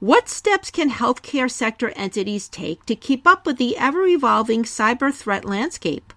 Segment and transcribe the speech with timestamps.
[0.00, 5.12] What steps can healthcare sector entities take to keep up with the ever evolving cyber
[5.12, 6.12] threat landscape?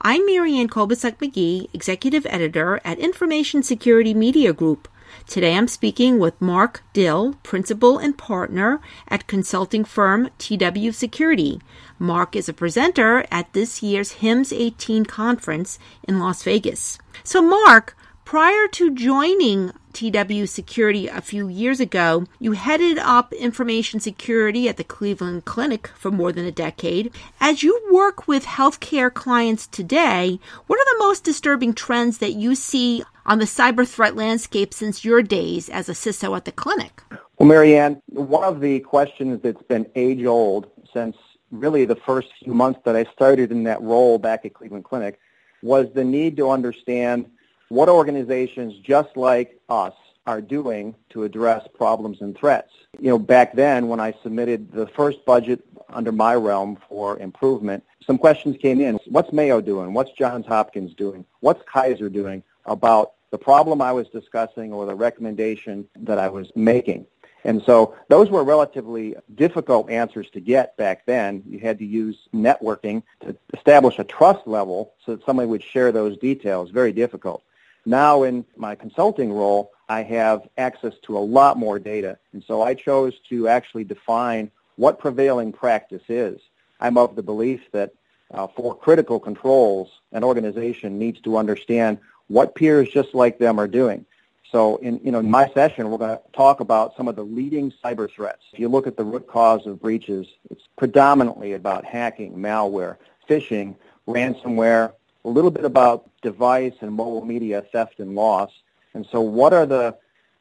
[0.00, 4.88] I'm Marianne Kolbasuk McGee, Executive Editor at Information Security Media Group.
[5.26, 11.60] Today I'm speaking with Mark Dill, Principal and Partner at consulting firm TW Security.
[11.98, 15.78] Mark is a presenter at this year's HIMSS 18 conference
[16.08, 16.98] in Las Vegas.
[17.22, 22.26] So, Mark, prior to joining TW Security a few years ago.
[22.40, 27.14] You headed up information security at the Cleveland Clinic for more than a decade.
[27.40, 32.56] As you work with healthcare clients today, what are the most disturbing trends that you
[32.56, 37.02] see on the cyber threat landscape since your days as a CISO at the clinic?
[37.38, 41.16] Well, Marianne, one of the questions that's been age old since
[41.52, 45.20] really the first few months that I started in that role back at Cleveland Clinic
[45.62, 47.30] was the need to understand
[47.68, 49.94] what organizations just like us
[50.26, 52.72] are doing to address problems and threats.
[52.98, 57.84] You know, back then when I submitted the first budget under my realm for improvement,
[58.06, 58.98] some questions came in.
[59.06, 59.92] What's Mayo doing?
[59.94, 61.24] What's Johns Hopkins doing?
[61.40, 66.50] What's Kaiser doing about the problem I was discussing or the recommendation that I was
[66.54, 67.06] making?
[67.44, 71.44] And so those were relatively difficult answers to get back then.
[71.48, 75.92] You had to use networking to establish a trust level so that somebody would share
[75.92, 76.70] those details.
[76.70, 77.44] Very difficult.
[77.86, 82.18] Now in my consulting role, I have access to a lot more data.
[82.32, 86.40] And so I chose to actually define what prevailing practice is.
[86.80, 87.94] I'm of the belief that
[88.32, 93.68] uh, for critical controls, an organization needs to understand what peers just like them are
[93.68, 94.04] doing.
[94.50, 97.22] So in, you know, in my session, we're going to talk about some of the
[97.22, 98.42] leading cyber threats.
[98.52, 102.96] If you look at the root cause of breaches, it's predominantly about hacking, malware,
[103.28, 103.76] phishing,
[104.08, 104.92] ransomware,
[105.26, 108.50] a little bit about device and mobile media theft and loss.
[108.94, 109.96] And so what are the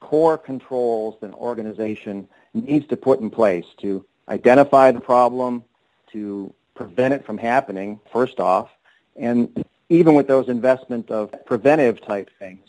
[0.00, 5.64] core controls that an organization needs to put in place to identify the problem,
[6.12, 8.70] to prevent it from happening, first off,
[9.16, 12.68] and even with those investment of preventive type things,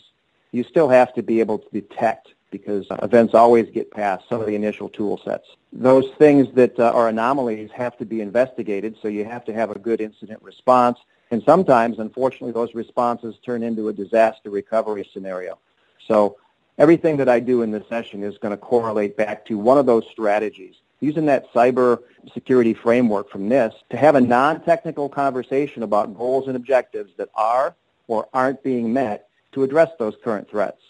[0.52, 4.46] you still have to be able to detect because events always get past some of
[4.46, 5.46] the initial tool sets.
[5.74, 9.70] Those things that uh, are anomalies have to be investigated, so you have to have
[9.70, 10.98] a good incident response.
[11.30, 15.58] And sometimes, unfortunately, those responses turn into a disaster recovery scenario.
[16.06, 16.38] So
[16.78, 19.86] everything that I do in this session is going to correlate back to one of
[19.86, 20.76] those strategies.
[21.00, 21.98] Using that cyber
[22.34, 27.76] security framework from NIST to have a non-technical conversation about goals and objectives that are
[28.08, 30.82] or aren't being met to address those current threats.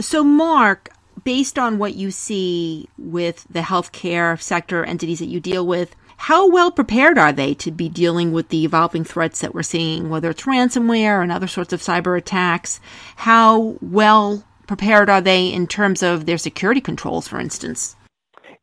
[0.00, 0.90] So, Mark,
[1.24, 6.50] based on what you see with the healthcare sector entities that you deal with, how
[6.50, 10.30] well prepared are they to be dealing with the evolving threats that we're seeing, whether
[10.30, 12.80] it's ransomware and other sorts of cyber attacks?
[13.16, 17.96] How well prepared are they in terms of their security controls, for instance?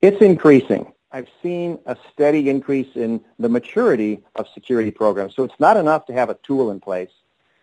[0.02, 0.92] It's increasing.
[1.12, 5.36] I've seen a steady increase in the maturity of security programs.
[5.36, 7.10] So it's not enough to have a tool in place.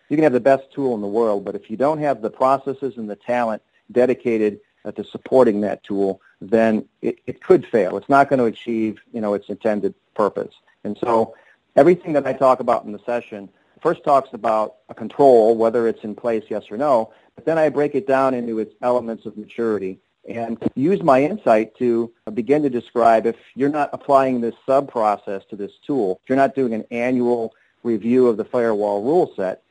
[0.09, 2.29] You can have the best tool in the world, but if you don't have the
[2.29, 3.61] processes and the talent
[3.91, 7.97] dedicated uh, to supporting that tool, then it, it could fail.
[7.97, 10.53] It's not going to achieve, you know, its intended purpose.
[10.83, 11.35] And so
[11.75, 13.49] everything that I talk about in the session
[13.81, 17.69] first talks about a control, whether it's in place, yes or no, but then I
[17.69, 22.69] break it down into its elements of maturity and use my insight to begin to
[22.69, 26.85] describe if you're not applying this sub-process to this tool, if you're not doing an
[26.91, 29.63] annual review of the firewall rule set,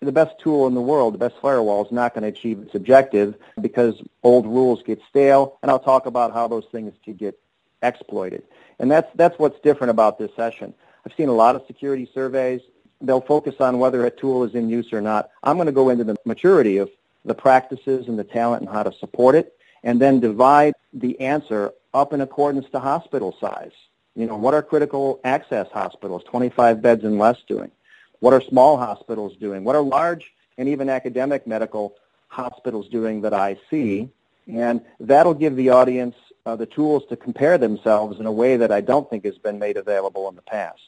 [0.00, 2.74] the best tool in the world, the best firewall, is not going to achieve its
[2.74, 7.38] objective because old rules get stale, and I'll talk about how those things could get
[7.82, 8.44] exploited.
[8.78, 10.72] And that's, that's what's different about this session.
[11.04, 12.60] I've seen a lot of security surveys.
[13.00, 15.30] They'll focus on whether a tool is in use or not.
[15.42, 16.90] I'm going to go into the maturity of
[17.24, 21.72] the practices and the talent and how to support it, and then divide the answer
[21.92, 23.72] up in accordance to hospital size.
[24.14, 27.70] You know, what are critical access hospitals, 25 beds and less, doing?
[28.20, 29.64] What are small hospitals doing?
[29.64, 31.94] What are large and even academic medical
[32.28, 34.10] hospitals doing that I see?
[34.46, 38.72] And that'll give the audience uh, the tools to compare themselves in a way that
[38.72, 40.80] I don't think has been made available in the past.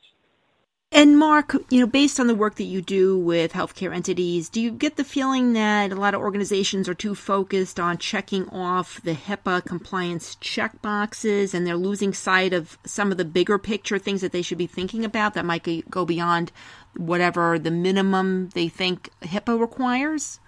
[0.92, 4.60] And Mark, you know, based on the work that you do with healthcare entities, do
[4.60, 9.00] you get the feeling that a lot of organizations are too focused on checking off
[9.02, 14.00] the HIPAA compliance check boxes and they're losing sight of some of the bigger picture
[14.00, 16.50] things that they should be thinking about that might go beyond
[16.96, 20.40] whatever the minimum they think HIPAA requires?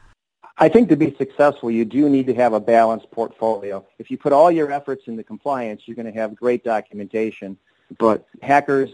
[0.58, 3.86] I think to be successful, you do need to have a balanced portfolio.
[4.00, 7.56] If you put all your efforts into compliance, you're going to have great documentation,
[7.98, 8.90] but hackers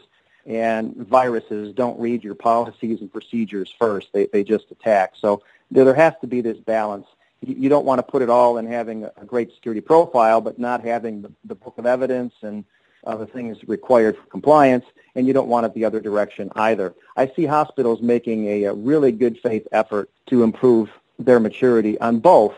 [0.49, 4.09] and viruses don't read your policies and procedures first.
[4.13, 5.13] They, they just attack.
[5.15, 7.07] So there has to be this balance.
[7.43, 10.83] you don't want to put it all in having a great security profile, but not
[10.83, 12.65] having the, the book of evidence and
[13.05, 16.95] uh, the things required for compliance, and you don't want it the other direction either.
[17.15, 22.21] I see hospitals making a, a really good faith effort to improve their maturity on
[22.21, 22.55] both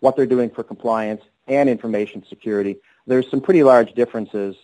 [0.00, 2.76] what they're doing for compliance and information security.
[3.06, 4.56] There's some pretty large differences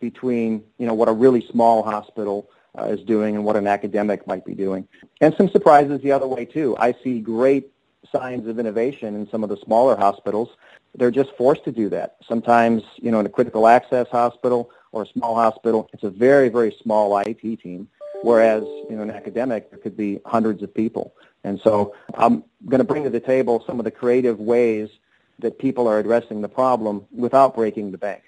[0.00, 4.26] between you know what a really small hospital uh, is doing and what an academic
[4.26, 4.86] might be doing,
[5.20, 6.76] and some surprises the other way too.
[6.78, 7.70] I see great
[8.10, 10.48] signs of innovation in some of the smaller hospitals.
[10.94, 12.16] They're just forced to do that.
[12.26, 16.48] Sometimes, you know, in a critical access hospital or a small hospital, it's a very,
[16.48, 17.88] very small IT team,
[18.22, 21.14] whereas, you know, an academic, there could be hundreds of people.
[21.44, 24.90] And so I'm going to bring to the table some of the creative ways
[25.38, 28.22] that people are addressing the problem without breaking the bank.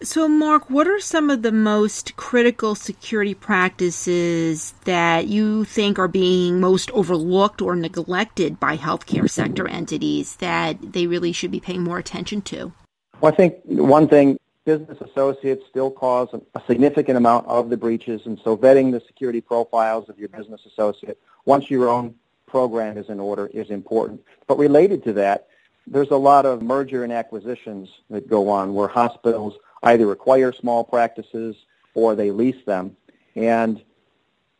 [0.00, 6.06] So, Mark, what are some of the most critical security practices that you think are
[6.06, 11.82] being most overlooked or neglected by healthcare sector entities that they really should be paying
[11.82, 12.72] more attention to?
[13.20, 18.20] Well, I think one thing business associates still cause a significant amount of the breaches,
[18.24, 22.14] and so vetting the security profiles of your business associate once your own
[22.46, 24.22] program is in order is important.
[24.46, 25.48] But related to that,
[25.88, 30.84] there's a lot of merger and acquisitions that go on where hospitals either acquire small
[30.84, 31.56] practices
[31.94, 32.96] or they lease them.
[33.34, 33.82] And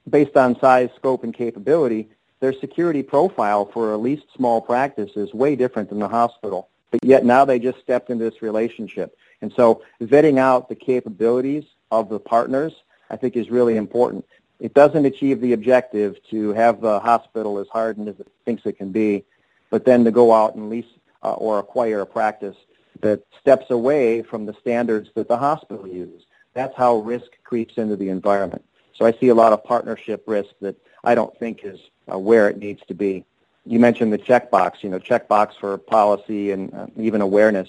[0.08, 2.08] based on size, scope, and capability,
[2.40, 6.68] their security profile for a leased small practice is way different than the hospital.
[6.90, 9.16] But yet now they just stepped into this relationship.
[9.40, 12.72] And so vetting out the capabilities of the partners,
[13.10, 14.24] I think, is really important.
[14.60, 18.78] It doesn't achieve the objective to have the hospital as hardened as it thinks it
[18.78, 19.24] can be,
[19.70, 20.86] but then to go out and lease
[21.22, 22.56] uh, or acquire a practice
[23.00, 26.22] that steps away from the standards that the hospital uses.
[26.54, 28.64] That's how risk creeps into the environment.
[28.94, 31.78] So I see a lot of partnership risk that I don't think is
[32.12, 33.24] uh, where it needs to be.
[33.64, 37.68] You mentioned the checkbox, you know, checkbox for policy and uh, even awareness.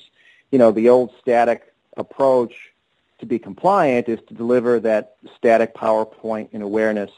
[0.52, 2.72] You know, the old static approach
[3.20, 7.12] to be compliant is to deliver that static PowerPoint and awareness,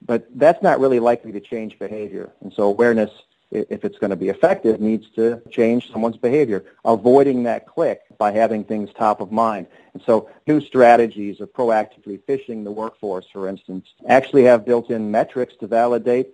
[0.00, 2.30] but that's not really likely to change behavior.
[2.40, 3.10] And so awareness
[3.50, 8.32] if it's going to be effective, needs to change someone's behavior, avoiding that click by
[8.32, 9.66] having things top of mind.
[9.94, 15.54] And so new strategies of proactively phishing the workforce, for instance, actually have built-in metrics
[15.60, 16.28] to validate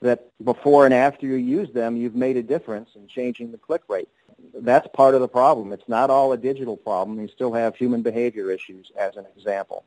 [0.00, 3.82] that before and after you use them, you've made a difference in changing the click
[3.88, 4.08] rate.
[4.54, 5.72] That's part of the problem.
[5.72, 7.20] It's not all a digital problem.
[7.20, 9.84] You still have human behavior issues as an example.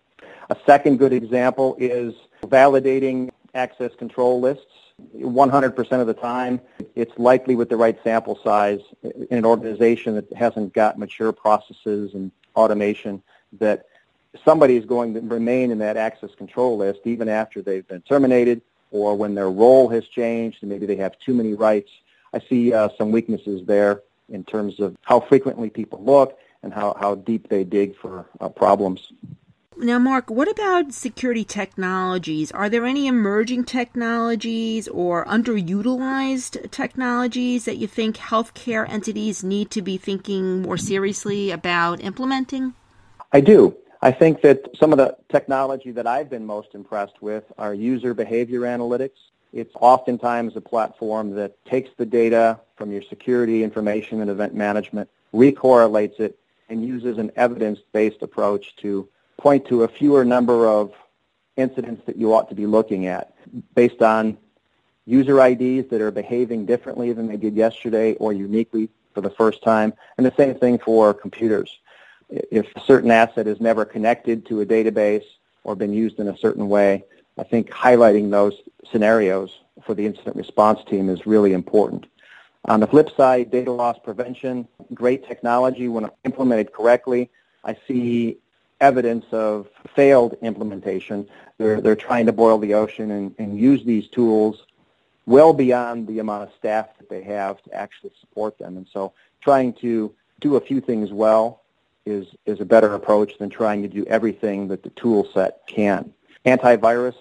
[0.49, 2.13] A second good example is
[2.43, 4.84] validating access control lists
[5.25, 6.61] 100% of the time,
[6.95, 12.13] it's likely with the right sample size in an organization that hasn't got mature processes
[12.13, 13.21] and automation
[13.53, 13.87] that
[14.43, 18.61] somebody is going to remain in that access control list even after they've been terminated
[18.91, 21.91] or when their role has changed and maybe they have too many rights.
[22.33, 26.95] I see uh, some weaknesses there in terms of how frequently people look and how,
[26.99, 29.11] how deep they dig for uh, problems.
[29.77, 32.49] Now, Mark, what about security technologies?
[32.53, 39.81] Are there any emerging technologies or underutilized technologies that you think healthcare entities need to
[39.81, 42.73] be thinking more seriously about implementing?
[43.33, 43.75] I do.
[44.01, 48.13] I think that some of the technology that I've been most impressed with are user
[48.13, 49.17] behavior analytics.
[49.51, 55.09] It's oftentimes a platform that takes the data from your security information and event management,
[55.33, 56.39] recorrelates it,
[56.69, 60.91] and uses an evidence-based approach to point to a fewer number of
[61.57, 63.33] incidents that you ought to be looking at
[63.75, 64.37] based on
[65.05, 69.63] user IDs that are behaving differently than they did yesterday or uniquely for the first
[69.63, 69.93] time.
[70.17, 71.79] And the same thing for computers.
[72.29, 75.25] If a certain asset is never connected to a database
[75.63, 77.05] or been used in a certain way,
[77.37, 78.53] I think highlighting those
[78.91, 79.51] scenarios
[79.85, 82.07] for the incident response team is really important.
[82.65, 87.29] On the flip side, data loss prevention, great technology when implemented correctly.
[87.63, 88.37] I see
[88.81, 91.27] evidence of failed implementation.
[91.57, 94.65] They're, they're trying to boil the ocean and, and use these tools
[95.25, 98.77] well beyond the amount of staff that they have to actually support them.
[98.77, 101.61] And so trying to do a few things well
[102.05, 106.13] is, is a better approach than trying to do everything that the tool set can.
[106.45, 107.15] Antivirus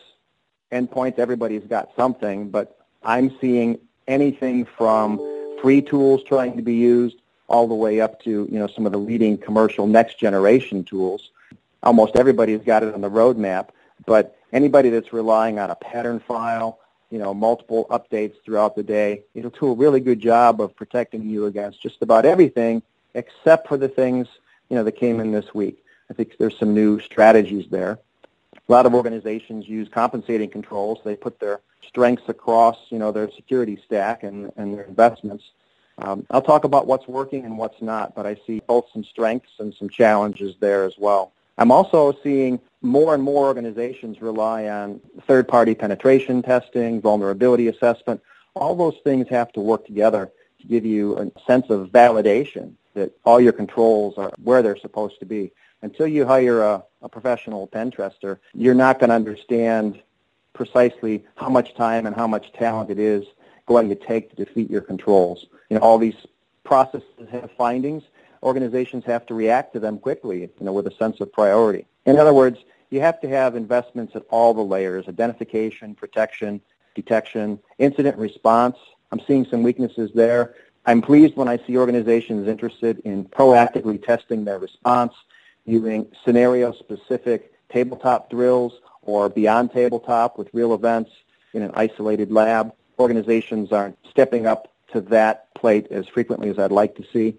[0.70, 5.18] endpoints, everybody's got something, but I'm seeing anything from
[5.62, 8.92] free tools trying to be used all the way up to you know some of
[8.92, 11.30] the leading commercial next generation tools
[11.85, 13.69] almost everybody's got it on the roadmap,
[14.07, 19.23] but anybody that's relying on a pattern file, you know, multiple updates throughout the day,
[19.35, 22.83] it'll do a really good job of protecting you against just about everything
[23.14, 24.26] except for the things,
[24.69, 25.85] you know, that came in this week.
[26.11, 27.99] I think there's some new strategies there.
[28.57, 30.99] A lot of organizations use compensating controls.
[31.05, 35.45] They put their strengths across, you know, their security stack and, and their investments.
[35.99, 39.53] Um, I'll talk about what's working and what's not, but I see both some strengths
[39.61, 41.34] and some challenges there as well.
[41.58, 48.20] I'm also seeing more and more organizations rely on third-party penetration testing, vulnerability assessment.
[48.54, 53.12] All those things have to work together to give you a sense of validation that
[53.25, 55.52] all your controls are where they're supposed to be.
[55.82, 60.02] Until you hire a, a professional pen tester, you're not going to understand
[60.52, 63.25] precisely how much time and how much talent it is
[63.66, 65.46] going to take to defeat your controls.
[65.68, 66.26] You know, all these
[66.64, 68.02] processes have findings.
[68.44, 71.86] Organizations have to react to them quickly, you know, with a sense of priority.
[72.04, 72.58] In other words,
[72.90, 76.60] you have to have investments at all the layers, identification, protection,
[76.94, 78.76] detection, incident response.
[79.10, 80.54] I'm seeing some weaknesses there.
[80.86, 85.14] I'm pleased when I see organizations interested in proactively testing their response
[85.64, 91.10] using scenario-specific tabletop drills or beyond tabletop with real events
[91.54, 92.74] in an isolated lab.
[92.98, 97.36] Organizations aren't stepping up to that plate as frequently as I'd like to see.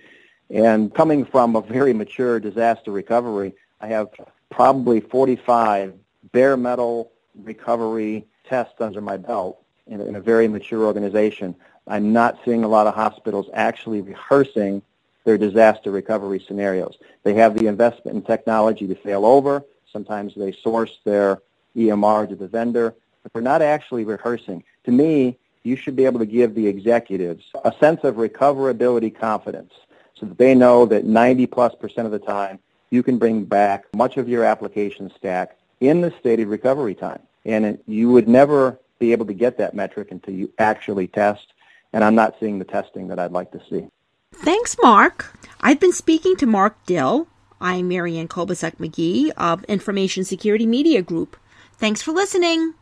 [0.50, 4.10] And coming from a very mature disaster recovery, I have
[4.50, 5.94] probably 45
[6.32, 7.12] bare metal
[7.44, 11.56] recovery tests under my belt in, in a very mature organization.
[11.88, 14.82] I'm not seeing a lot of hospitals actually rehearsing
[15.24, 16.98] their disaster recovery scenarios.
[17.24, 19.64] They have the investment in technology to fail over.
[19.92, 21.42] Sometimes they source their
[21.76, 24.64] EMR to the vendor, but they're not actually rehearsing.
[24.86, 29.74] To me, you should be able to give the executives a sense of recoverability confidence
[30.16, 33.86] so that they know that 90 plus percent of the time you can bring back
[33.94, 37.22] much of your application stack in the stated recovery time.
[37.44, 41.54] And you would never be able to get that metric until you actually test.
[41.94, 43.88] And I'm not seeing the testing that I'd like to see.
[44.34, 45.38] Thanks, Mark.
[45.62, 47.28] I've been speaking to Mark Dill.
[47.62, 51.38] I'm Marianne Kolbasuk McGee of Information Security Media Group.
[51.78, 52.74] Thanks for listening.